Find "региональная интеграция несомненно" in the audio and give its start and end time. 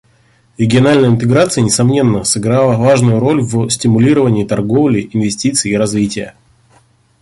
0.57-2.23